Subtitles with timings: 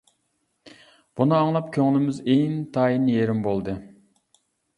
[1.21, 3.79] بۇنى ئاڭلاپ كۆڭلىمىز ئىنتايىن يېرىم بولدى.